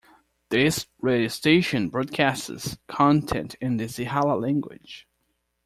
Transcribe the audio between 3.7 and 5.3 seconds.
the Sinhala language.